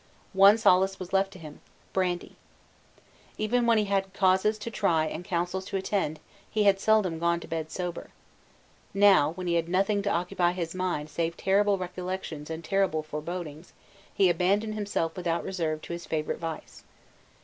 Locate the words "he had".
3.77-4.15, 6.49-6.79, 9.45-9.69